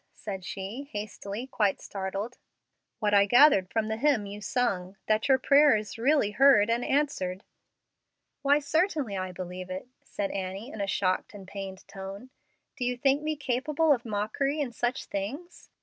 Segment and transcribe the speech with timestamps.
[0.15, 2.39] said she, hastily, quite startled.
[2.97, 6.83] "What I gathered from the hymn you sung that your prayer is really heard and
[6.83, 7.43] answered?"
[8.41, 12.31] "Why, certainly I believe it," said Annie, in a shocked and pained tone.
[12.75, 15.69] "Do you think me capable of mockery in such things?